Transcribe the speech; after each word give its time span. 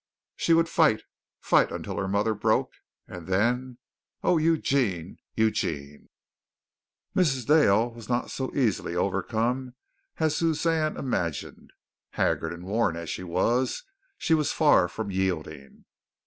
She 0.35 0.55
would 0.55 0.67
fight, 0.67 1.03
fight 1.41 1.71
until 1.71 1.97
her 1.97 2.07
mother 2.07 2.33
broke, 2.33 2.71
and 3.07 3.27
then 3.27 3.77
Oh, 4.23 4.39
Eugene, 4.39 5.17
Eugene! 5.35 6.09
Mrs. 7.15 7.45
Dale 7.45 7.91
was 7.91 8.09
not 8.09 8.21
to 8.29 8.47
be 8.47 8.51
so 8.57 8.57
easily 8.57 8.95
overcome 8.95 9.75
as 10.17 10.35
Suzanne 10.35 10.97
imagined. 10.97 11.69
Haggard 12.13 12.51
and 12.51 12.65
worn 12.65 12.95
as 12.97 13.11
she 13.11 13.21
was, 13.21 13.83
she 14.17 14.33
was 14.33 14.51
far 14.51 14.87
from 14.87 15.11
yielding. 15.11 15.85